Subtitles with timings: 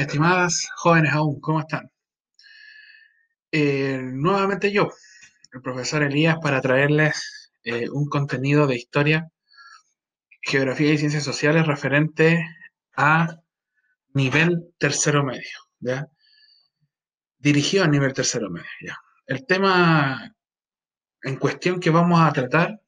[0.00, 1.90] estimadas jóvenes aún, ¿cómo están?
[3.52, 4.90] Eh, nuevamente yo,
[5.52, 9.28] el profesor Elías, para traerles eh, un contenido de historia,
[10.42, 12.44] geografía y ciencias sociales referente
[12.96, 13.28] a
[14.14, 16.06] nivel tercero medio, ¿ya?
[17.38, 18.96] Dirigido a nivel tercero medio, ¿ya?
[19.26, 20.34] El tema
[21.22, 22.80] en cuestión que vamos a tratar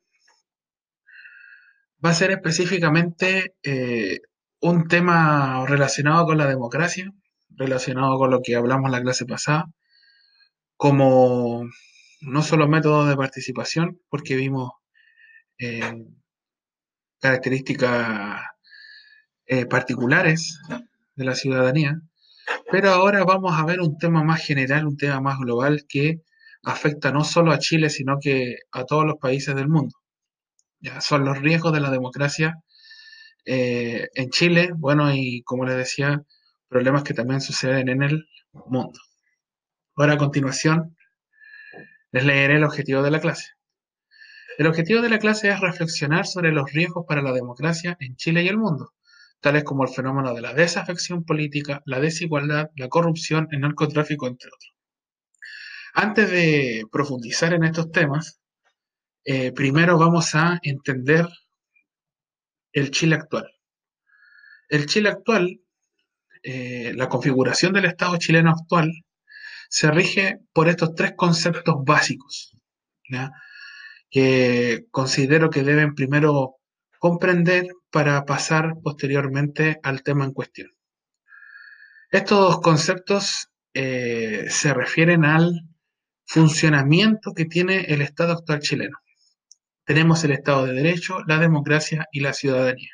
[2.04, 4.20] va a ser específicamente eh,
[4.62, 7.12] un tema relacionado con la democracia,
[7.50, 9.66] relacionado con lo que hablamos en la clase pasada,
[10.76, 11.68] como
[12.20, 14.70] no solo métodos de participación, porque vimos
[15.58, 16.04] eh,
[17.20, 18.40] características
[19.46, 20.60] eh, particulares
[21.16, 22.00] de la ciudadanía,
[22.70, 26.22] pero ahora vamos a ver un tema más general, un tema más global que
[26.62, 29.96] afecta no solo a Chile, sino que a todos los países del mundo.
[30.80, 32.62] Ya son los riesgos de la democracia
[33.44, 36.22] eh, en Chile, bueno, y como les decía,
[36.68, 38.98] problemas que también suceden en el mundo.
[39.96, 40.96] Ahora a continuación
[42.12, 43.50] les leeré el objetivo de la clase.
[44.58, 48.42] El objetivo de la clase es reflexionar sobre los riesgos para la democracia en Chile
[48.42, 48.92] y el mundo,
[49.40, 54.48] tales como el fenómeno de la desafección política, la desigualdad, la corrupción, el narcotráfico, entre
[54.48, 54.74] otros.
[55.94, 58.40] Antes de profundizar en estos temas,
[59.24, 61.26] eh, primero vamos a entender
[62.72, 63.50] el Chile actual.
[64.68, 65.60] El Chile actual,
[66.42, 68.90] eh, la configuración del Estado chileno actual,
[69.68, 72.56] se rige por estos tres conceptos básicos,
[74.10, 76.56] que considero que deben primero
[76.98, 80.70] comprender para pasar posteriormente al tema en cuestión.
[82.10, 85.62] Estos conceptos eh, se refieren al
[86.26, 88.98] funcionamiento que tiene el Estado actual chileno.
[89.84, 92.90] Tenemos el Estado de Derecho, la democracia y la ciudadanía.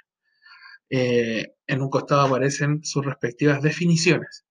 [0.90, 4.46] Eh, en un costado aparecen sus respectivas definiciones.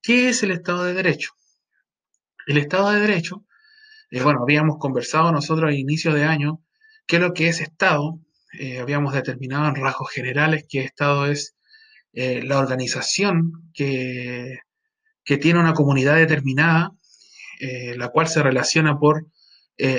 [0.00, 1.32] ¿Qué es el Estado de Derecho?
[2.46, 3.44] El Estado de Derecho,
[4.10, 6.62] eh, bueno, habíamos conversado nosotros a inicio de año
[7.06, 8.20] qué es lo que es Estado.
[8.58, 11.54] Eh, habíamos determinado en rasgos generales que Estado es
[12.12, 14.58] la organización que,
[15.24, 16.90] que, tiene una comunidad determinada,
[17.60, 19.26] la cual se relaciona por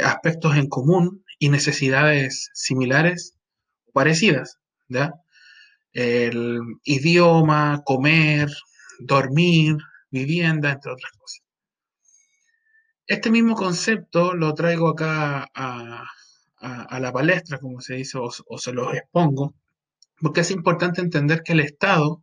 [0.04, 3.34] aspectos en común y necesidades similares
[3.94, 4.58] parecidas,
[4.90, 5.14] ¿ya?
[5.94, 8.50] El idioma, comer,
[9.00, 9.78] dormir,
[10.12, 11.42] vivienda, entre otras cosas.
[13.08, 16.06] Este mismo concepto lo traigo acá a,
[17.00, 19.56] la palestra, como se dice, o, se los expongo,
[20.20, 22.22] porque es importante entender que el Estado,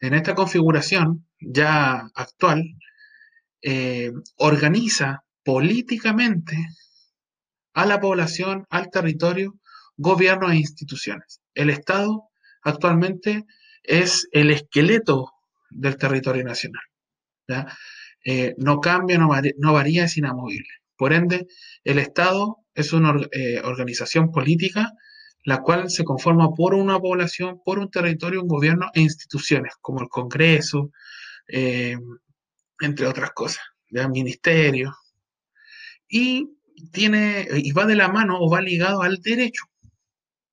[0.00, 2.62] en esta configuración ya actual,
[3.60, 6.56] eh, organiza políticamente
[7.74, 9.54] a la población, al territorio,
[9.96, 11.40] gobierno e instituciones.
[11.54, 12.28] El Estado
[12.62, 13.44] actualmente
[13.82, 15.32] es el esqueleto
[15.70, 16.82] del territorio nacional.
[18.24, 20.68] Eh, no cambia, no varía, es inamovible.
[20.96, 21.46] Por ende,
[21.84, 24.92] el Estado es una eh, organización política
[25.44, 30.00] la cual se conforma por una población, por un territorio, un gobierno e instituciones, como
[30.00, 30.90] el Congreso,
[31.48, 31.96] eh,
[32.80, 34.08] entre otras cosas, ¿ya?
[34.08, 34.94] ministerios.
[36.08, 36.48] Y
[36.90, 39.64] tiene y va de la mano o va ligado al derecho.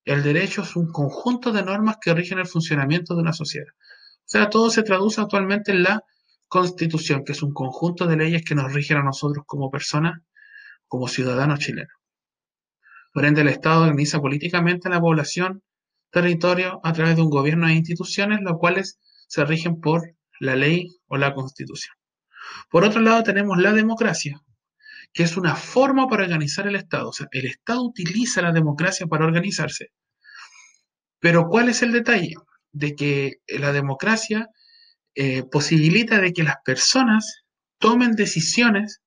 [0.06, 3.68] El derecho es un conjunto de normas que rigen el funcionamiento de una sociedad.
[3.72, 6.04] O sea, todo se traduce actualmente en la
[6.48, 10.22] Constitución, que es un conjunto de leyes que nos rigen a nosotros como personas,
[10.88, 11.94] como ciudadanos chilenos.
[13.14, 15.64] Por ende, el Estado organiza políticamente a la población,
[16.12, 20.88] territorio, a través de un gobierno e instituciones, los cuales se rigen por la ley
[21.08, 21.96] o la Constitución.
[22.72, 24.42] Por otro lado, tenemos la democracia,
[25.14, 27.10] que es una forma para organizar el Estado.
[27.10, 29.88] O sea, el Estado utiliza la democracia para organizarse.
[31.20, 32.36] Pero ¿cuál es el detalle?
[32.72, 34.48] De que la democracia
[35.16, 37.44] eh, posibilita de que las personas
[37.80, 39.02] tomen decisiones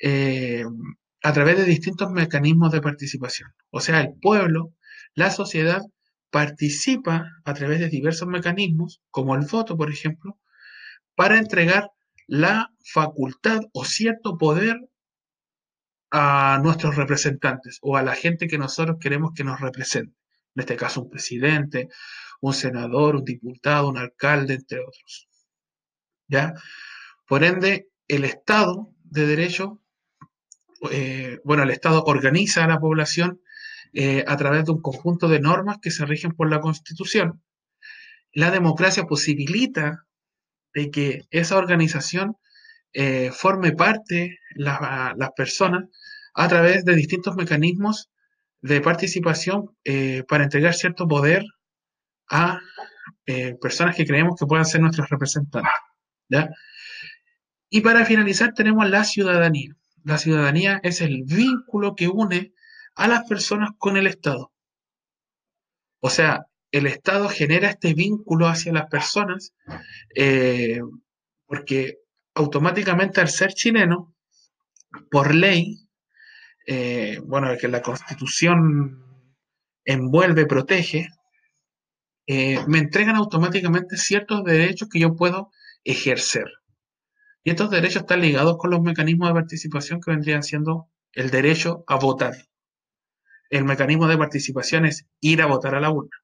[0.00, 0.64] eh,
[1.22, 3.50] a través de distintos mecanismos de participación.
[3.70, 4.74] O sea, el pueblo,
[5.14, 5.82] la sociedad,
[6.30, 10.38] participa a través de diversos mecanismos, como el voto, por ejemplo,
[11.14, 11.90] para entregar
[12.26, 14.76] la facultad o cierto poder
[16.10, 20.16] a nuestros representantes o a la gente que nosotros queremos que nos represente.
[20.54, 21.88] En este caso, un presidente,
[22.40, 25.28] un senador, un diputado, un alcalde, entre otros.
[26.28, 26.54] ¿Ya?
[27.26, 29.82] Por ende, el Estado de Derecho,
[30.90, 33.40] eh, bueno, el Estado organiza a la población
[33.92, 37.42] eh, a través de un conjunto de normas que se rigen por la Constitución.
[38.32, 40.06] La democracia posibilita
[40.74, 42.36] de que esa organización
[42.98, 45.84] eh, forme parte las personas
[46.32, 48.08] a través de distintos mecanismos
[48.62, 51.44] de participación eh, para entregar cierto poder
[52.30, 52.58] a
[53.26, 55.70] eh, personas que creemos que puedan ser nuestros representantes.
[57.68, 59.76] Y para finalizar tenemos la ciudadanía.
[60.02, 62.54] La ciudadanía es el vínculo que une
[62.94, 64.54] a las personas con el Estado.
[66.00, 69.52] O sea, el Estado genera este vínculo hacia las personas
[71.44, 71.98] porque
[72.36, 74.14] automáticamente al ser chileno,
[75.10, 75.88] por ley,
[76.66, 79.02] eh, bueno, que la constitución
[79.84, 81.08] envuelve, protege,
[82.26, 85.50] eh, me entregan automáticamente ciertos derechos que yo puedo
[85.82, 86.46] ejercer.
[87.42, 91.84] Y estos derechos están ligados con los mecanismos de participación que vendrían siendo el derecho
[91.86, 92.34] a votar.
[93.48, 96.16] El mecanismo de participación es ir a votar a la urna.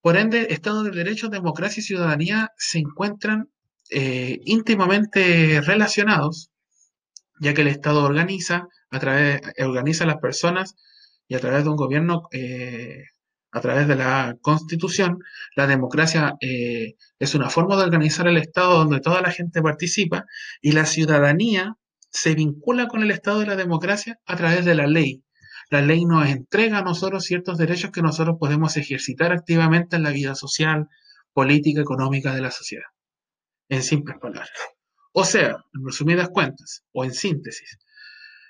[0.00, 3.50] Por ende, Estado de Derecho, democracia y ciudadanía se encuentran
[3.90, 6.50] eh, íntimamente relacionados,
[7.40, 10.74] ya que el Estado organiza, a través, organiza a las personas
[11.28, 13.04] y a través de un gobierno eh,
[13.56, 15.18] a través de la constitución,
[15.54, 20.26] la democracia eh, es una forma de organizar el Estado donde toda la gente participa
[20.60, 21.76] y la ciudadanía
[22.10, 25.22] se vincula con el Estado de la democracia a través de la ley.
[25.70, 30.10] La ley nos entrega a nosotros ciertos derechos que nosotros podemos ejercitar activamente en la
[30.10, 30.88] vida social,
[31.32, 32.95] política, económica de la sociedad.
[33.68, 34.50] En simples palabras.
[35.12, 37.78] O sea, en resumidas cuentas, o en síntesis,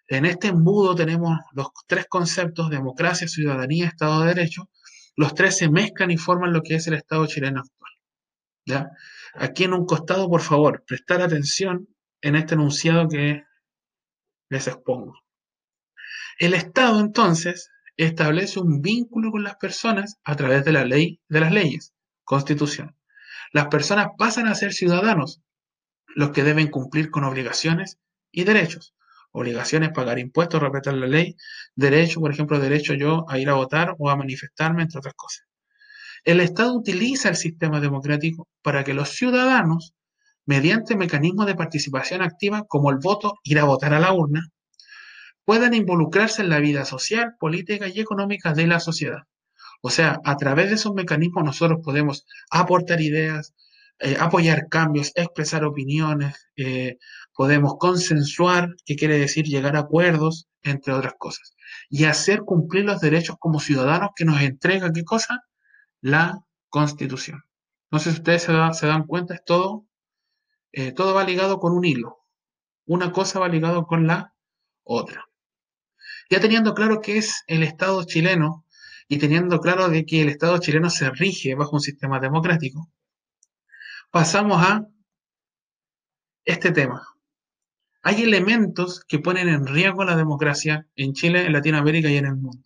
[0.09, 4.69] en este embudo tenemos los tres conceptos, democracia, ciudadanía, Estado de Derecho,
[5.17, 7.93] los tres se mezclan y forman lo que es el Estado chileno actual.
[8.67, 8.91] ¿ya?
[9.35, 11.89] Aquí en un costado, por favor, prestar atención
[12.21, 13.43] en este enunciado que
[14.49, 15.15] les expongo.
[16.39, 21.41] El Estado, entonces, establece un vínculo con las personas a través de la ley, de
[21.41, 22.97] las leyes, constitución.
[23.53, 25.41] Las personas pasan a ser ciudadanos,
[26.15, 27.99] los que deben cumplir con obligaciones
[28.31, 28.97] y derechos
[29.37, 31.37] obligaciones, pagar impuestos, respetar la ley,
[31.75, 35.45] derecho, por ejemplo, derecho yo a ir a votar o a manifestarme, entre otras cosas.
[36.25, 39.95] El Estado utiliza el sistema democrático para que los ciudadanos,
[40.47, 44.49] mediante mecanismos de participación activa como el voto, ir a votar a la urna,
[45.45, 49.25] puedan involucrarse en la vida social, política y económica de la sociedad.
[49.83, 53.55] O sea, a través de esos mecanismos nosotros podemos aportar ideas,
[53.99, 56.99] eh, apoyar cambios, expresar opiniones, eh,
[57.35, 61.55] podemos consensuar, que quiere decir llegar a acuerdos, entre otras cosas,
[61.89, 65.45] y hacer cumplir los derechos como ciudadanos que nos entrega, ¿qué cosa?
[66.01, 67.45] La Constitución.
[67.91, 69.87] Entonces, ustedes se, dan cuenta, es todo,
[70.73, 72.19] eh, todo va ligado con un hilo.
[72.85, 74.35] Una cosa va ligado con la
[74.83, 75.25] otra.
[76.29, 78.66] Ya teniendo claro qué es el Estado chileno
[79.09, 82.91] y teniendo claro que el Estado chileno se rige bajo un sistema democrático,
[84.11, 84.87] pasamos a
[86.45, 87.07] este tema.
[88.03, 92.37] Hay elementos que ponen en riesgo la democracia en Chile, en Latinoamérica y en el
[92.37, 92.63] mundo.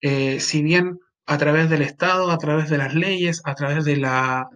[0.00, 3.96] Eh, si bien a través del Estado, a través de las leyes, a través de
[3.96, 4.48] la,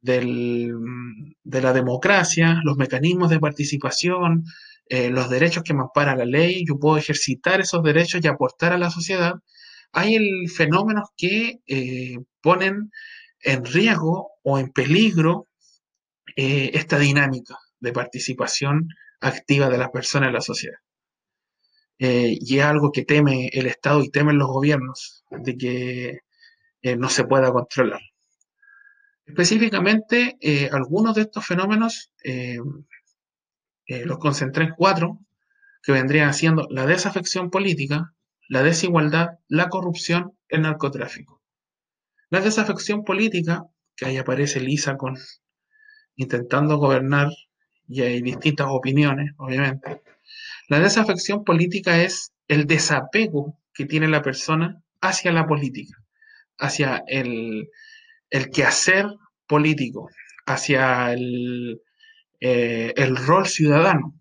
[0.00, 4.44] de la democracia, los mecanismos de participación,
[4.88, 8.72] eh, los derechos que me ampara la ley, yo puedo ejercitar esos derechos y aportar
[8.72, 9.34] a la sociedad,
[9.92, 12.90] hay fenómenos que eh, ponen
[13.40, 15.48] en riesgo o en peligro
[16.36, 18.88] esta dinámica de participación
[19.20, 20.78] activa de las personas en la sociedad.
[21.98, 26.20] Eh, y es algo que teme el Estado y temen los gobiernos de que
[26.82, 28.00] eh, no se pueda controlar.
[29.24, 32.12] Específicamente, eh, algunos de estos fenómenos
[33.86, 35.20] los concentré en cuatro,
[35.82, 38.12] que vendrían siendo la desafección política,
[38.48, 41.42] la desigualdad, la corrupción, el narcotráfico.
[42.28, 43.64] La desafección política,
[43.96, 45.16] que ahí aparece Lisa con
[46.16, 47.28] intentando gobernar
[47.88, 50.02] y hay distintas opiniones, obviamente.
[50.68, 55.96] La desafección política es el desapego que tiene la persona hacia la política,
[56.58, 57.68] hacia el,
[58.52, 59.06] quehacer
[59.46, 60.08] político,
[60.46, 61.80] hacia el,
[62.40, 64.14] eh, el rol ciudadano,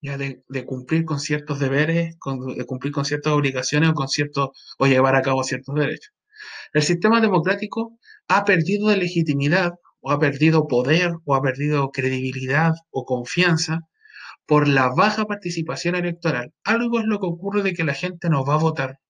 [0.00, 2.16] ya de, cumplir con ciertos deberes,
[2.56, 6.12] de cumplir con ciertas obligaciones o, con ciertos, o llevar a cabo ciertos derechos.
[6.72, 7.98] El sistema democrático
[8.28, 13.80] ha perdido de legitimidad o ha perdido poder o ha perdido credibilidad o confianza
[14.46, 16.52] por la baja participación electoral.
[16.64, 19.00] Algo es lo que ocurre de que la gente no va a votar.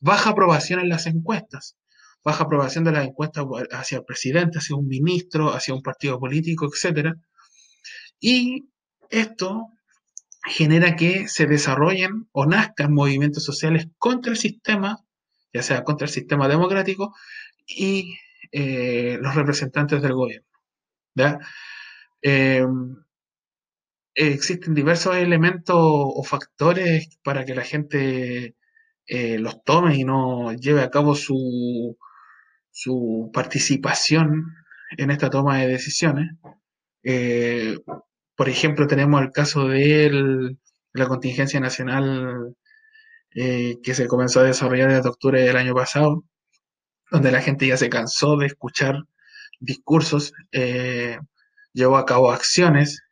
[0.00, 1.76] Baja aprobación en las encuestas.
[2.24, 6.66] Baja aprobación de las encuestas hacia el presidente, hacia un ministro, hacia un partido político,
[6.66, 7.16] etc.
[8.20, 8.68] Y
[9.10, 9.68] esto
[10.44, 14.98] genera que se desarrollen o nazcan movimientos sociales contra el sistema,
[15.52, 17.14] ya sea contra el sistema democrático,
[17.66, 18.16] y
[18.52, 20.46] eh, los representantes del gobierno.
[22.22, 22.64] Eh,
[24.14, 28.56] existen diversos elementos o factores para que la gente
[29.06, 31.96] eh, los tome y no lleve a cabo su,
[32.72, 34.46] su participación
[34.96, 36.30] en esta toma de decisiones.
[37.04, 37.78] Eh,
[38.34, 40.56] por ejemplo, tenemos el caso de
[40.92, 42.56] la contingencia nacional
[43.34, 46.24] eh, que se comenzó a desarrollar desde octubre del año pasado,
[47.10, 48.96] donde la gente ya se cansó de escuchar
[49.60, 51.18] discursos, eh,
[51.72, 53.02] llevó a cabo acciones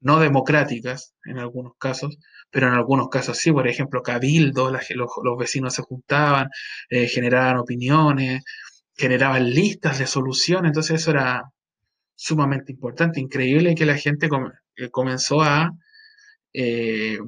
[0.00, 2.18] no democráticas en algunos casos,
[2.50, 4.82] pero en algunos casos sí, por ejemplo, cabildo, los,
[5.22, 6.48] los, vecinos se juntaban,
[6.88, 8.42] generaban opiniones,
[8.96, 11.44] generaban listas de soluciones, entonces eso era
[12.20, 14.28] sumamente importante, increíble que la gente
[14.76, 15.72] eh, comenzó a,
[16.52, 17.18] eh,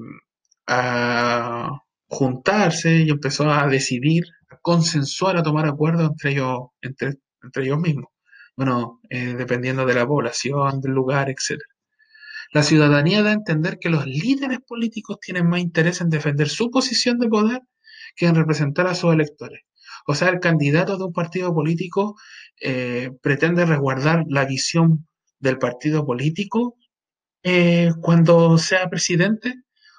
[0.67, 1.71] a
[2.09, 7.81] juntarse y empezó a decidir, a consensuar, a tomar acuerdos entre ellos, entre, entre ellos
[7.81, 8.11] mismos.
[8.55, 11.59] Bueno, eh, dependiendo de la población, del lugar, etc.
[12.53, 16.71] La ciudadanía da a entender que los líderes políticos tienen más interés en defender su
[16.71, 17.63] posición de poder
[18.15, 19.63] que en representar a sus electores.
[20.07, 22.15] O sea, el candidato de un partido político
[22.61, 26.77] eh, pretende resguardar la visión del partido político
[27.43, 29.55] eh, cuando sea presidente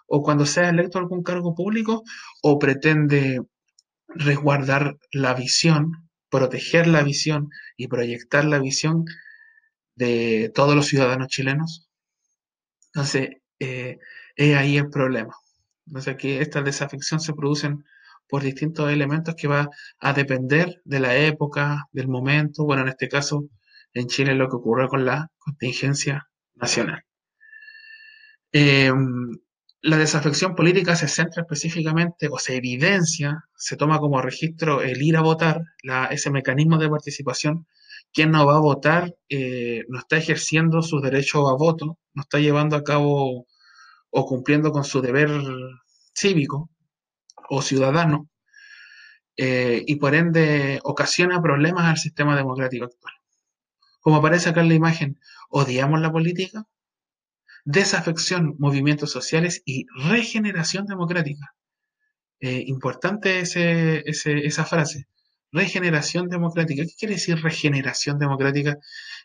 [0.08, 2.04] o cuando sea electo a algún cargo público
[2.44, 3.42] o pretende
[4.10, 5.92] resguardar la visión,
[6.30, 9.06] proteger la visión y proyectar la visión
[9.96, 11.90] de todos los ciudadanos chilenos.
[12.94, 13.98] Entonces, eh,
[14.36, 15.36] es ahí el problema.
[15.88, 17.84] Entonces, que esta desafección se producen
[18.28, 19.70] por distintos elementos que va
[20.00, 23.46] a depender de la época, del momento, bueno, en este caso
[23.94, 27.04] en Chile lo que ocurrió con la contingencia nacional.
[28.52, 29.38] Em,
[29.82, 35.18] la desafección política se centra específicamente o se evidencia, se toma como registro el ir
[35.18, 35.62] a votar,
[36.12, 37.68] ese mecanismo de participación.
[38.14, 42.40] Quien no va a votar eh, no está ejerciendo su derecho a voto, no está
[42.40, 43.48] llevando a cabo
[44.12, 45.30] o cumpliendo con su deber
[46.14, 46.70] cívico,
[47.50, 48.30] o ciudadano
[49.38, 53.14] eh, y por ende ocasiona problemas al sistema democrático actual.
[54.00, 56.68] Como aparece acá en la imagen, odiamos la política,
[57.66, 61.56] desafección, movimientos sociales y regeneración democrática.
[62.40, 65.08] Eh, importante ese, esa frase,
[65.54, 66.84] regeneración democrática.
[66.84, 68.78] ¿Qué quiere decir regeneración democrática?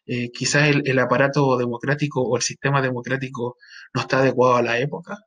[0.06, 3.56] Eh, quizás el, aparato democrático o el sistema democrático
[3.94, 5.18] no está adecuado a la época,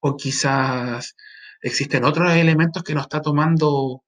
[0.00, 1.16] o quizás
[1.62, 4.04] existen otros elementos que no está tomando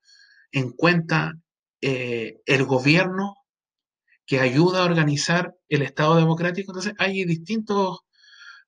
[0.53, 1.35] en cuenta
[1.81, 3.37] eh, el gobierno
[4.27, 6.73] que ayuda a organizar el Estado democrático.
[6.73, 7.99] Entonces hay distintas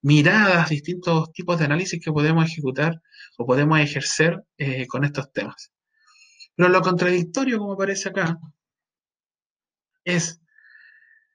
[0.02, 3.00] miradas, distintos tipos de análisis que podemos ejecutar
[3.37, 5.73] o podemos ejercer eh, con estos temas.
[6.58, 8.36] Pero lo contradictorio, como aparece acá,
[10.02, 10.40] es,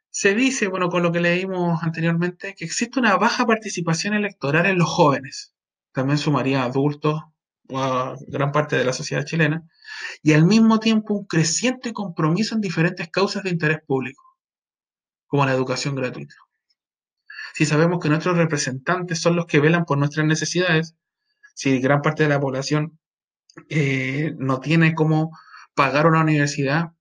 [0.10, 4.78] se dice, bueno, con lo que leímos anteriormente, que existe una baja participación electoral en
[4.78, 5.56] los jóvenes.
[5.94, 7.22] También sumaría adultos,
[7.74, 9.66] a gran parte de la sociedad chilena,
[10.22, 14.22] y al mismo tiempo un creciente compromiso en diferentes causas de interés público,
[15.28, 16.36] como la educación gratuita.
[17.54, 20.98] Si sabemos que nuestros representantes son los que velan por nuestras necesidades,
[21.54, 23.00] si gran parte de la población
[23.70, 25.32] eh, no tiene cómo
[25.76, 26.92] pagar una universidad,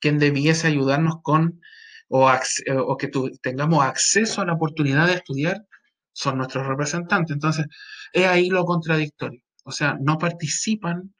[0.00, 1.60] quien debiese ayudarnos con
[2.08, 3.10] o, o que
[3.42, 5.64] tengamos acceso a la oportunidad de estudiar
[6.12, 7.34] son nuestros representantes.
[7.34, 7.66] Entonces,
[8.12, 9.42] es ahí lo contradictorio.
[9.64, 11.14] O sea, no participan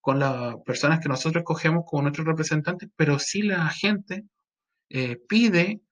[0.00, 4.24] con las personas que nosotros escogemos como nuestros representantes, pero sí la gente
[4.88, 5.82] eh, pide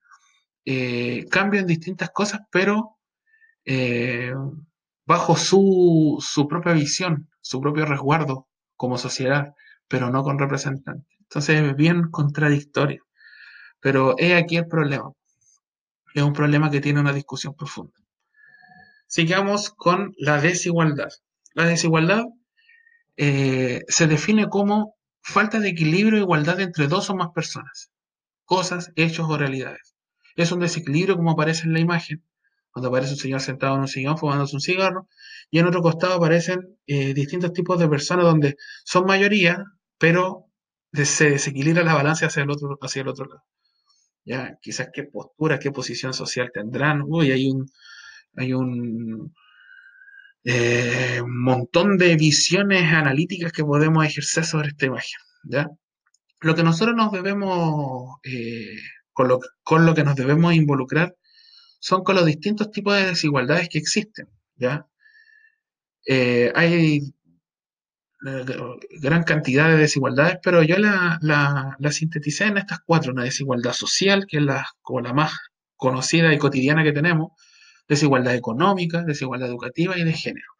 [0.65, 2.97] eh, en distintas cosas, pero
[3.65, 4.33] eh,
[5.09, 9.55] bajo su, su, propia visión, su propio resguardo como sociedad,
[9.87, 11.17] pero no con representantes.
[11.21, 13.03] Entonces es bien contradictorio.
[13.79, 15.11] Pero es aquí el problema.
[16.13, 17.97] Es un problema que tiene una discusión profunda.
[19.07, 21.09] Sigamos con la desigualdad.
[21.55, 22.25] La desigualdad
[23.17, 27.89] eh, se define como falta de equilibrio e igualdad entre dos o más personas,
[28.45, 29.95] cosas, hechos o realidades.
[30.35, 32.23] Es un desequilibrio como aparece en la imagen,
[32.79, 35.07] cuando aparece un señor sentado en un sillón fumándose un cigarro,
[35.51, 38.55] y en otro costado aparecen eh, distintos tipos de personas donde
[38.85, 39.63] son mayoría,
[39.97, 40.45] pero
[40.93, 43.43] se desequilibra la balanza hacia el otro, hacia el otro lado.
[44.25, 47.01] Ya, quizás qué postura, qué posición social tendrán.
[47.05, 47.65] Uy, hay un,
[48.37, 49.33] hay un,
[50.43, 55.19] eh, montón de visiones analíticas que podemos ejercer sobre esta imagen.
[55.43, 55.67] ¿ya?
[56.41, 58.77] Lo que nosotros nos debemos, eh,
[59.11, 61.15] con, lo, con, lo, que nos debemos involucrar,
[61.79, 64.29] son con los distintos tipos de desigualdades que existen.
[64.55, 64.87] ¿ya?
[66.05, 67.01] Eh, hay
[69.01, 73.13] gran cantidad de desigualdades, pero yo la, la, la, sinteticé en estas cuatro.
[73.13, 75.31] Una desigualdad social, que es la, como la más
[75.75, 77.31] conocida y cotidiana que tenemos,
[77.87, 80.51] desigualdad económica, desigualdad educativa y de género.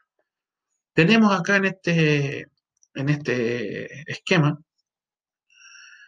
[0.93, 2.47] tenemos acá en este,
[2.95, 4.59] en este esquema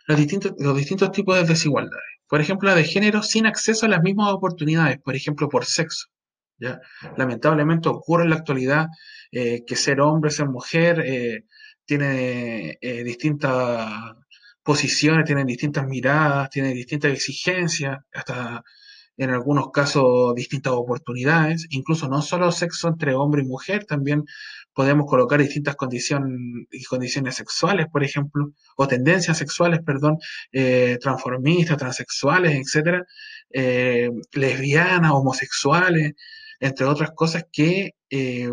[0.08, 2.11] los distintos, los distintos tipos de desigualdades.
[2.32, 6.08] Por ejemplo, la de género sin acceso a las mismas oportunidades, por ejemplo, por sexo.
[6.58, 6.80] ¿ya?
[7.18, 8.88] Lamentablemente ocurre en la actualidad
[9.34, 11.44] eh, que ser hombre, ser mujer, eh,
[11.84, 14.16] tiene eh, distintas
[14.64, 18.64] posiciones, tiene distintas miradas, tiene distintas exigencias, hasta
[19.18, 24.24] en algunos casos distintas oportunidades, incluso no solo sexo entre hombre y mujer, también
[24.74, 30.18] podemos colocar distintas condiciones, condiciones sexuales, por ejemplo, o tendencias sexuales, perdón,
[30.52, 33.06] eh, transformistas, transexuales, etcétera,
[33.52, 36.14] eh, lesbianas, homosexuales,
[36.60, 38.50] entre otras cosas que eh,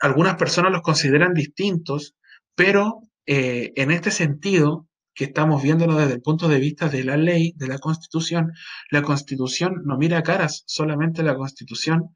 [0.00, 2.14] algunas personas los consideran distintos,
[2.54, 4.87] pero en este sentido,
[5.18, 8.52] que estamos viéndolo desde el punto de vista de la ley, de la constitución,
[8.88, 12.14] la constitución no mira caras, solamente la constitución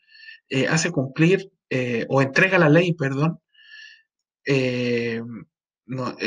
[0.49, 3.41] eh, hace cumplir eh, o entrega la ley, perdón,
[4.47, 5.21] eh,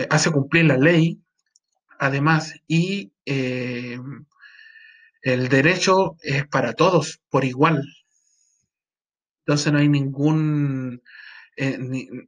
[0.10, 1.22] hace cumplir la ley,
[1.98, 4.02] además, y el
[5.48, 7.82] derecho es para todos por igual.
[9.46, 11.02] Entonces no hay ningún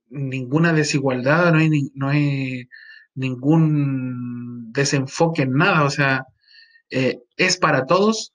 [0.10, 2.70] ninguna desigualdad, no hay, no hay
[3.18, 6.26] ningún desenfoque en nada, o sea,
[6.90, 8.34] eh, es para todos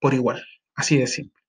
[0.00, 0.42] por igual,
[0.74, 1.42] así de simple.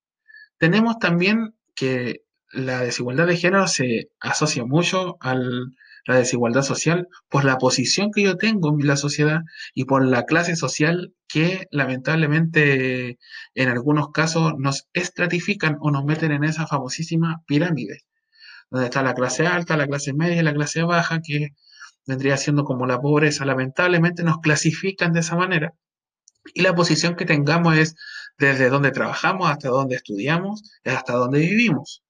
[0.58, 7.46] Tenemos también que la desigualdad de género se asocia mucho a la desigualdad social por
[7.46, 9.42] la posición que yo tengo en la sociedad
[9.74, 13.18] y por la clase social que lamentablemente
[13.56, 18.02] en algunos casos nos estratifican o nos meten en esa famosísima pirámide,
[18.70, 21.50] donde está la clase alta, la clase media y la clase baja, que
[22.06, 23.46] vendría siendo como la pobreza.
[23.46, 25.74] Lamentablemente nos clasifican de esa manera.
[26.54, 27.96] Y la posición que tengamos es
[28.38, 32.04] desde donde trabajamos hasta donde estudiamos, hasta donde vivimos.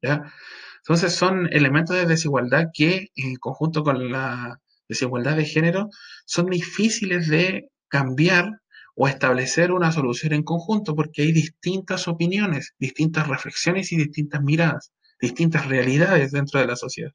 [0.00, 5.88] Entonces son elementos de desigualdad que en conjunto con la desigualdad de género
[6.26, 8.50] son difíciles de cambiar
[8.94, 14.92] o establecer una solución en conjunto porque hay distintas opiniones, distintas reflexiones y distintas miradas,
[15.20, 17.12] distintas realidades dentro de la sociedad.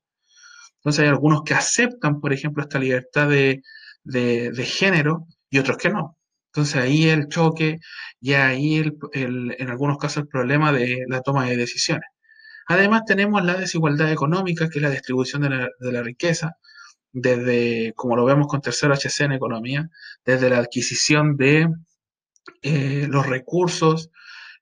[0.77, 3.61] Entonces hay algunos que aceptan, por ejemplo, esta libertad de,
[4.65, 6.17] género y otros que no.
[6.47, 7.79] Entonces ahí el choque
[8.19, 12.07] y ahí en algunos casos el problema de la toma de decisiones.
[12.67, 16.57] Además tenemos la desigualdad económica, que es la distribución de la, riqueza,
[17.13, 19.89] desde, como lo vemos con tercero HC en economía,
[20.25, 21.69] desde la adquisición de
[22.61, 24.11] eh, los recursos,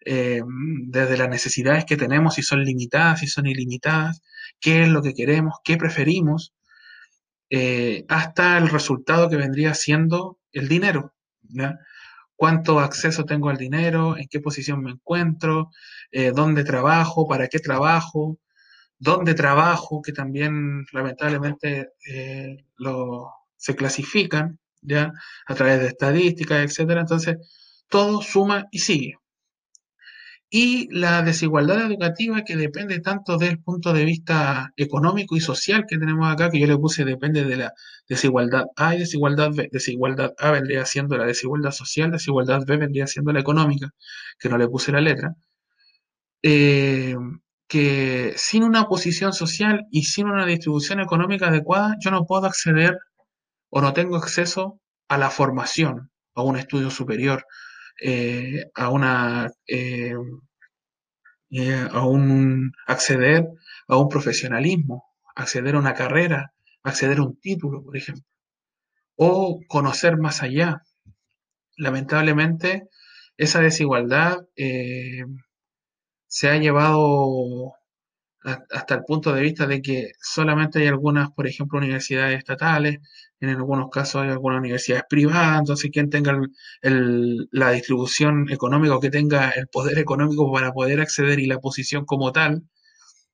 [0.05, 0.43] eh,
[0.87, 4.21] desde las necesidades que tenemos, si son limitadas, si son ilimitadas,
[4.59, 6.53] qué es lo que queremos, qué preferimos,
[7.49, 11.13] eh, hasta el resultado que vendría siendo el dinero.
[12.35, 14.15] ¿Cuánto acceso tengo al dinero?
[14.17, 15.71] ¿En qué posición me encuentro?
[16.11, 17.27] Eh, ¿Dónde trabajo?
[17.27, 18.39] ¿Para qué trabajo?
[18.99, 20.01] ¿Dónde trabajo?
[20.03, 21.89] Que también lamentablemente
[23.57, 25.11] se clasifican ya
[25.47, 27.01] a través de estadísticas, etcétera.
[27.01, 27.37] Entonces,
[27.89, 29.15] todo suma y sigue
[30.49, 35.97] y la desigualdad educativa que depende tanto del punto de vista económico y social que
[35.97, 37.73] tenemos acá, que yo le puse depende de la
[38.07, 39.69] desigualdad A y desigualdad B.
[39.71, 43.91] Desigualdad A vendría siendo la desigualdad social, desigualdad B vendría siendo la económica,
[44.39, 45.35] que no le puse la letra.
[46.43, 47.15] Eh,
[47.67, 52.99] que sin una posición social y sin una distribución económica adecuada, yo no puedo acceder
[53.69, 54.79] o no tengo acceso
[55.09, 57.45] a la formación, a un estudio superior,
[58.01, 60.13] eh, a una eh,
[61.51, 63.47] eh, a un acceder
[63.87, 65.05] a un profesionalismo,
[65.35, 66.53] acceder a una carrera,
[66.83, 68.25] acceder a un título, por ejemplo,
[69.15, 70.83] o conocer más allá.
[71.77, 72.89] Lamentablemente,
[73.37, 74.39] esa desigualdad
[76.27, 77.73] se ha llevado
[78.71, 82.99] hasta el punto de vista de que solamente hay algunas, por ejemplo, universidades estatales,
[83.39, 86.39] en algunos casos hay algunas universidades privadas, entonces quien tenga
[86.81, 92.05] la distribución económica o que tenga el poder económico para poder acceder y la posición
[92.05, 92.63] como tal,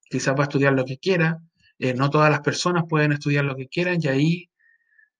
[0.09, 1.39] quizás va a estudiar lo que quiera,
[1.79, 4.49] eh, no todas las personas pueden estudiar lo que quieran y ahí,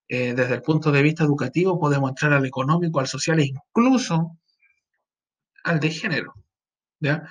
[0.08, 4.38] eh, desde el punto de vista educativo, podemos entrar al económico, al social e incluso
[5.64, 6.34] al de género.
[7.00, 7.24] ¿ya?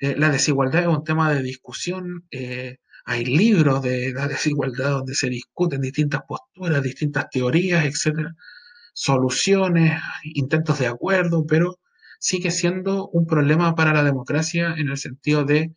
[0.00, 2.26] Eh, la desigualdad es un tema de discusión.
[3.06, 8.34] Hay libros de la desigualdad donde se discuten distintas posturas, distintas teorías, etcétera,
[8.92, 11.78] soluciones, intentos de acuerdo, pero
[12.18, 15.74] sigue siendo un problema para la democracia en el sentido de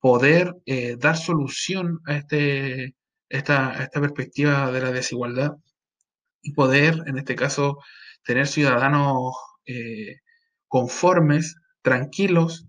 [0.00, 2.96] poder eh, dar solución a, este,
[3.28, 5.52] esta, esta perspectiva de la desigualdad
[6.42, 7.78] y poder, en este caso,
[8.24, 9.34] tener ciudadanos
[10.66, 12.66] conformes, tranquilos,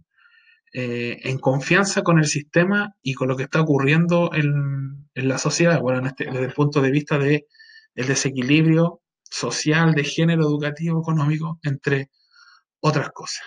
[0.75, 5.79] eh, en confianza con el sistema y con lo que está ocurriendo en, la sociedad,
[5.79, 7.45] bueno, este, desde el punto de vista del
[7.93, 12.09] el desequilibrio social, de género, educativo, económico, entre
[12.79, 13.43] otras cosas.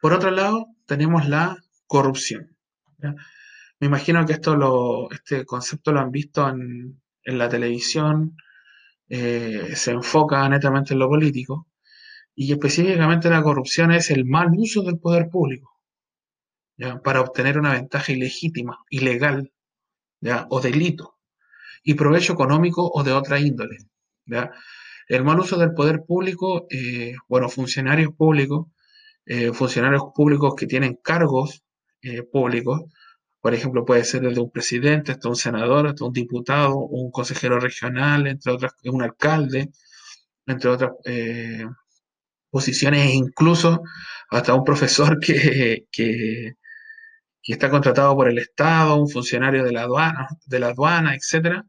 [0.00, 2.56] Por otro lado, tenemos la corrupción.
[3.78, 8.36] Me imagino que esto lo, este concepto lo han visto en, la televisión,
[9.08, 11.68] eh, se enfoca netamente en lo político,
[12.34, 15.73] y específicamente la corrupción es el mal uso del poder público
[17.02, 19.52] para obtener una ventaja ilegítima, ilegal
[20.48, 21.18] o delito,
[21.82, 23.78] y provecho económico o de otra índole.
[25.08, 28.68] El mal uso del poder público, eh, bueno, funcionarios públicos,
[29.26, 31.62] eh, funcionarios públicos que tienen cargos
[32.02, 32.82] eh, públicos,
[33.40, 37.60] por ejemplo, puede ser desde un presidente hasta un senador, hasta un diputado, un consejero
[37.60, 39.70] regional, entre otras, un alcalde,
[40.46, 40.92] entre otras
[42.50, 43.82] posiciones, e incluso
[44.30, 45.86] hasta un profesor que,
[47.52, 51.64] está contratado por el Estado, un funcionario de la aduana, de la aduana etcétera.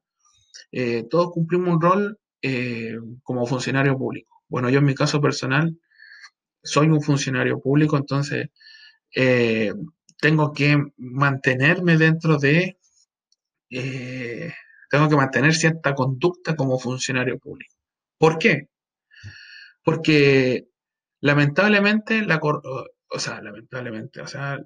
[1.10, 4.44] todos cumplimos un rol eh, como funcionario público.
[4.48, 5.80] Bueno, yo en mi caso personal
[6.64, 8.50] soy un funcionario público, entonces
[9.16, 9.74] eh,
[10.20, 12.78] tengo que mantenerme dentro de,
[13.72, 14.54] eh,
[14.92, 17.74] tengo que mantener cierta conducta como funcionario público.
[18.20, 18.70] ¿Por qué?
[19.84, 20.68] Porque
[21.22, 24.60] lamentablemente la, o sea, lamentablemente, o sea,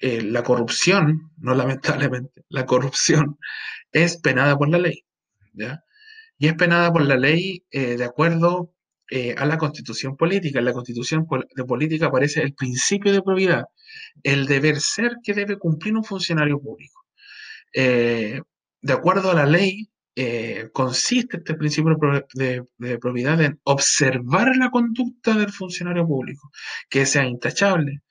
[0.00, 3.38] la corrupción, no lamentablemente, la corrupción
[3.92, 5.04] es penada por la ley.
[5.54, 5.84] ¿ya?
[6.38, 8.72] y es penada por la ley eh, de acuerdo
[9.10, 10.58] eh, a la constitución política.
[10.58, 13.64] En la constitución de política aparece el principio de probidad,
[14.22, 17.04] el deber ser que debe cumplir un funcionario público.
[17.72, 18.40] Eh,
[18.80, 19.88] de acuerdo a la ley,
[20.72, 21.96] consiste este principio
[22.34, 26.52] de, de, probidad en observar la conducta del funcionario público,
[26.88, 28.02] que sea intachable,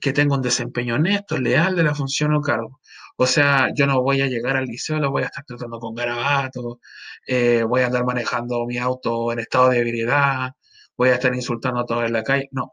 [0.00, 2.80] que tenga un desempeño honesto, leal de la función o cargo.
[3.16, 5.94] O sea, yo no voy a llegar al liceo, lo voy a estar tratando con
[5.94, 6.80] garabato,
[7.26, 10.52] eh, voy a andar manejando mi auto en estado de ebriedad,
[10.96, 12.48] voy a estar insultando a todos en la calle.
[12.52, 12.72] No.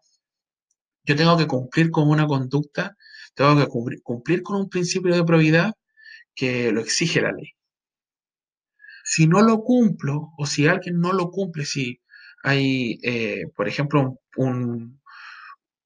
[1.03, 2.95] Yo tengo que cumplir con una conducta,
[3.35, 3.67] tengo que
[4.03, 5.73] cumplir, con un principio de probidad
[6.35, 7.51] que lo exige la ley.
[9.03, 12.01] Si no lo cumplo, o si alguien no lo cumple, si
[12.43, 15.01] hay, eh, por ejemplo, un,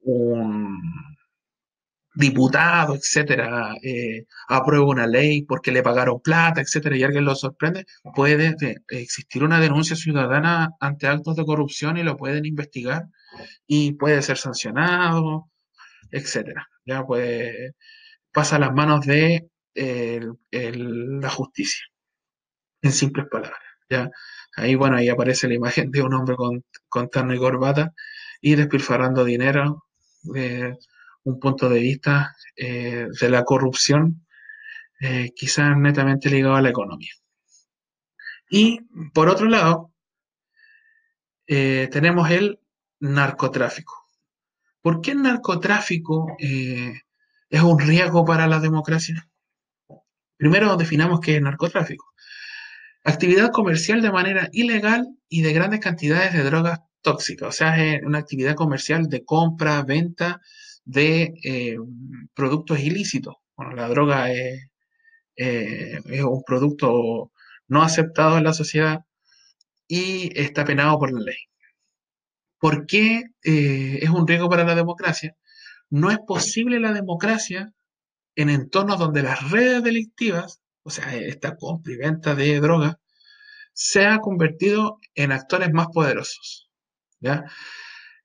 [0.01, 0.81] un
[2.15, 7.85] diputado, etcétera, eh, aprueba una ley porque le pagaron plata, etcétera, y alguien lo sorprende,
[8.15, 8.55] puede
[8.89, 13.05] existir una denuncia ciudadana ante actos de corrupción y lo pueden investigar
[13.67, 15.51] y puede ser sancionado,
[16.11, 16.67] etcétera.
[16.85, 17.53] Ya pues
[18.31, 21.85] pasa a las manos de la justicia,
[22.81, 23.59] en simples palabras.
[23.89, 24.09] Ya
[24.55, 27.93] ahí bueno ahí aparece la imagen de un hombre con, con terno y corbata
[28.41, 29.85] y despilfarrando dinero.
[30.35, 30.73] Eh,
[31.25, 34.25] un punto de vista eh, de la corrupción,
[35.01, 37.11] eh, quizás netamente ligado a la economía.
[38.49, 38.79] Y
[39.13, 39.91] por otro lado,
[41.47, 42.59] eh, tenemos el
[42.99, 44.05] narcotráfico.
[44.81, 49.27] ¿Por qué el narcotráfico es un riesgo para la democracia?
[50.37, 52.05] Primero definamos qué es narcotráfico.
[53.03, 57.49] Actividad comercial de manera ilegal y de grandes cantidades de drogas tóxicas.
[57.49, 60.39] O sea, es una actividad comercial de compra, venta
[60.85, 61.77] de eh,
[62.33, 63.35] productos ilícitos.
[63.57, 64.69] Bueno, la droga es,
[65.35, 67.31] eh, es, un producto
[67.67, 69.01] no aceptado en la sociedad
[69.87, 71.37] y está penado por la ley.
[72.59, 75.35] ¿Por qué eh, es un riesgo para la democracia?
[75.89, 77.73] No es posible la democracia
[78.35, 82.95] en entornos donde las redes delictivas, o sea, esta compra y venta de drogas,
[83.73, 86.69] se ha convertido en actores más poderosos.
[87.19, 87.45] ¿ya?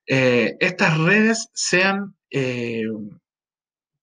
[0.05, 2.83] estas redes sean eh,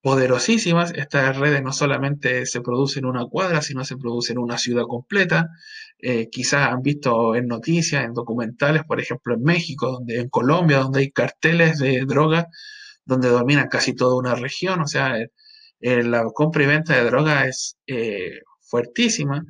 [0.03, 0.93] poderosísimas.
[0.95, 4.85] Estas redes no solamente se producen en una cuadra, sino se producen en una ciudad
[4.89, 5.49] completa.
[5.99, 10.79] Eh, quizás han visto en noticias, en documentales, por ejemplo, en México, donde, en Colombia,
[10.79, 12.47] donde hay carteles de droga,
[13.05, 14.81] donde dominan casi toda una región.
[14.81, 15.17] O sea,
[15.81, 17.77] eh, la compra y venta de droga es
[18.61, 19.45] fuertísima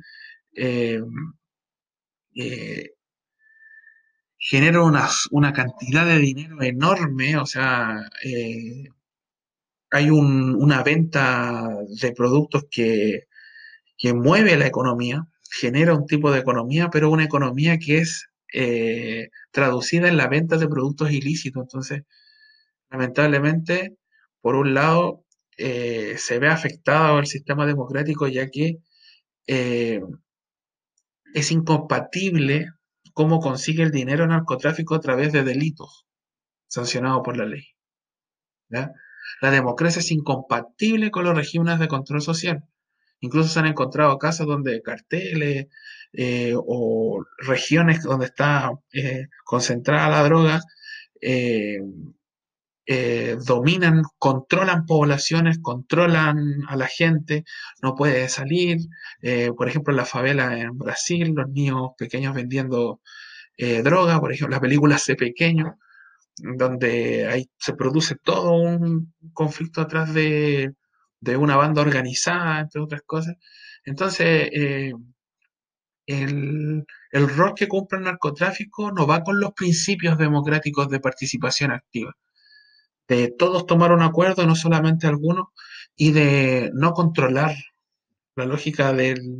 [4.39, 8.85] genera una, cantidad de dinero enorme, o sea, eh,
[9.91, 11.67] hay una venta
[12.01, 13.25] de productos que,
[14.15, 20.07] mueve la economía, genera un tipo de economía, pero una economía que es eh, traducida
[20.07, 21.63] en la venta de productos ilícitos.
[21.63, 22.03] Entonces,
[22.89, 23.97] lamentablemente,
[24.41, 25.25] por un lado,
[25.57, 28.77] eh, se ve afectado el sistema democrático ya que
[31.33, 32.67] es incompatible
[33.19, 36.05] cómo consigue el dinero narcotráfico a través de delitos
[36.67, 37.65] sancionados por la ley.
[38.69, 42.63] La democracia es incompatible con los regímenes de control social.
[43.19, 45.67] Incluso se han encontrado casos donde carteles
[46.13, 50.61] eh, o regiones donde está eh, concentrada la droga
[51.19, 51.81] eh,
[53.45, 57.43] dominan, controlan poblaciones, controlan a la gente,
[57.81, 58.79] no puede salir.
[59.57, 63.01] por ejemplo, la favela en Brasil, los niños pequeños vendiendo
[63.83, 65.77] droga, por ejemplo, las películas de pequeño,
[66.41, 70.73] donde ahí se produce todo un conflicto atrás de,
[71.37, 73.35] una banda organizada, entre otras cosas.
[73.85, 74.93] Entonces, eh,
[76.07, 82.15] el, rol que cumple el narcotráfico no va con los principios democráticos de participación activa.
[83.09, 85.47] De todos tomar un acuerdo, no solamente algunos,
[85.95, 87.55] y de no controlar.
[88.35, 89.35] La lógica de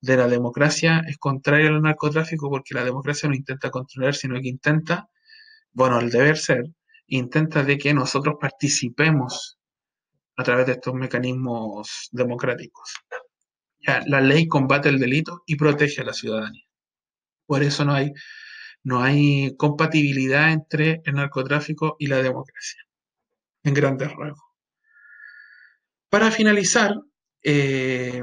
[0.00, 5.08] la democracia es contraria al narcotráfico porque la democracia no intenta controlar, sino que intenta,
[5.72, 6.64] bueno, el deber ser,
[7.06, 9.58] intenta de que nosotros participemos
[10.36, 12.94] a través de estos mecanismos democráticos.
[14.06, 16.64] la ley combate el delito y protege a la ciudadanía.
[17.46, 18.12] Por eso no hay,
[18.82, 22.80] no hay compatibilidad entre el narcotráfico y la democracia,
[23.64, 24.40] en grandes rasgos.
[26.08, 26.94] Para finalizar,
[27.42, 28.22] eh,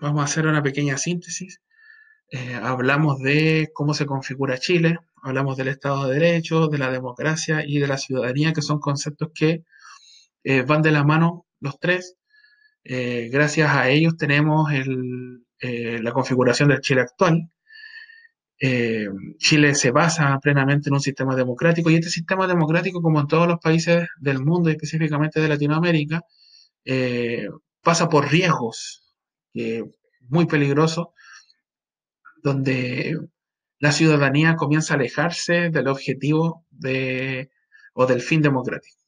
[0.00, 1.60] vamos a hacer una pequeña síntesis.
[2.30, 7.62] Eh, hablamos de cómo se configura Chile, hablamos del Estado de Derecho, de la democracia
[7.66, 9.64] y de la ciudadanía, que son conceptos que
[10.44, 12.16] eh, van de la mano los tres.
[12.86, 14.68] Gracias a ellos tenemos
[15.62, 17.50] la configuración del Chile actual.
[18.58, 23.46] Chile se basa plenamente en un sistema democrático y este sistema democrático, como en todos
[23.48, 26.22] los países del mundo específicamente de Latinoamérica,
[27.82, 29.02] pasa por riesgos
[30.28, 31.08] muy peligrosos,
[32.42, 33.18] donde
[33.78, 36.64] la ciudadanía comienza a alejarse del objetivo
[37.94, 38.98] o del fin democrático.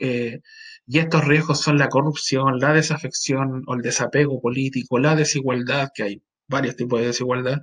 [0.00, 0.40] Eh,
[0.86, 6.02] y estos riesgos son la corrupción, la desafección o el desapego político, la desigualdad, que
[6.02, 7.60] hay varios tipos de desigualdad,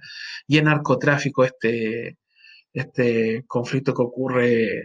[0.47, 2.17] y el narcotráfico, este,
[2.73, 4.81] este conflicto que ocurre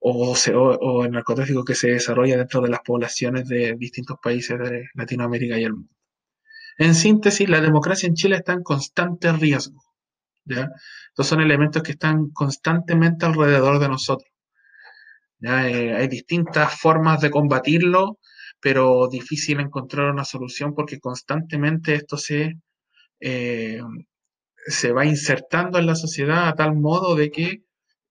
[0.00, 5.58] o, el narcotráfico que se desarrolla dentro de las poblaciones de distintos países de Latinoamérica
[5.58, 5.94] y el mundo.
[6.78, 9.82] En síntesis, la democracia en Chile está en constante riesgo.
[10.46, 14.30] Estos son elementos que están constantemente alrededor de nosotros.
[15.42, 18.18] Eh, hay distintas formas de combatirlo,
[18.60, 22.54] pero difícil encontrar una solución porque constantemente esto se,
[23.20, 23.80] eh,
[24.66, 27.64] se va insertando en la sociedad a tal modo de que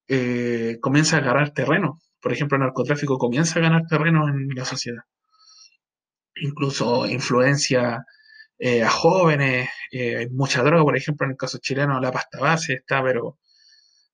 [0.08, 2.00] eh, comienza a ganar terreno.
[2.20, 5.02] Por ejemplo, el narcotráfico comienza a ganar terreno en la sociedad.
[6.36, 8.04] Incluso influencia
[8.84, 9.70] a jóvenes,
[10.32, 13.38] mucha droga, por ejemplo, en el caso chileno la pasta base está, pero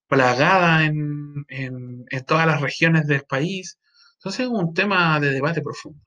[0.09, 3.79] plagada en, en, todas las regiones del país.
[4.19, 6.03] Entonces es un tema de debate profundo.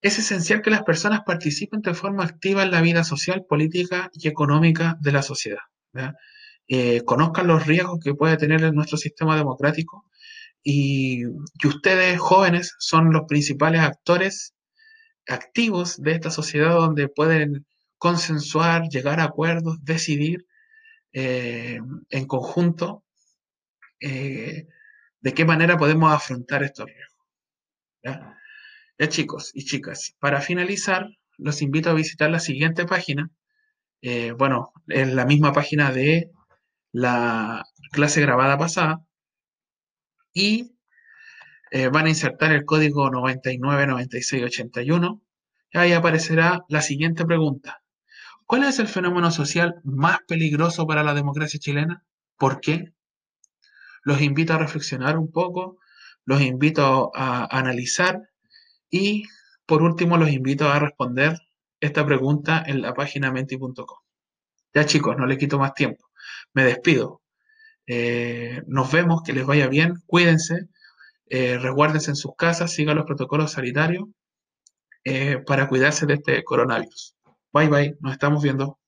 [0.00, 4.28] Es esencial que las personas participen de forma activa en la vida social, política y
[4.28, 5.62] económica de la sociedad.
[6.68, 10.04] Eh, conozcan los riesgos que puede tener nuestro sistema democrático
[10.62, 11.22] y
[11.60, 14.54] que ustedes jóvenes son los principales actores
[15.28, 17.66] activos de esta sociedad donde pueden
[17.98, 20.46] consensuar, llegar a acuerdos, decidir
[21.12, 21.80] eh,
[22.10, 23.04] en conjunto
[24.00, 24.66] eh,
[25.20, 28.36] de qué manera podemos afrontar estos riesgos.
[29.08, 33.30] Chicos y chicas, para finalizar, los invito a visitar la siguiente página.
[34.02, 36.30] Eh, bueno, es la misma página de
[36.92, 39.02] la clase grabada pasada.
[40.32, 40.72] Y
[41.92, 45.22] van a insertar el código 999681.
[45.72, 47.82] Y ahí aparecerá la siguiente pregunta.
[48.46, 52.04] ¿Cuál es el fenómeno social más peligroso para la democracia chilena?
[52.38, 52.92] ¿Por qué?
[54.04, 55.78] Los invito a reflexionar un poco,
[56.24, 58.20] los invito a analizar
[58.90, 59.24] y
[59.66, 61.38] por último los invito a responder
[61.80, 63.98] esta pregunta en la página menti.com.
[64.74, 66.10] Ya chicos, no les quito más tiempo.
[66.52, 67.22] Me despido.
[67.86, 70.68] Eh, nos vemos, que les vaya bien, cuídense,
[71.28, 74.04] eh, resguárdense en sus casas, sigan los protocolos sanitarios
[75.04, 77.16] eh, para cuidarse de este coronavirus.
[77.52, 78.78] Bye bye, nos estamos viendo.